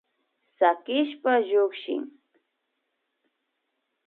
Sakishpa 0.57 1.31
llukshin 1.47 2.03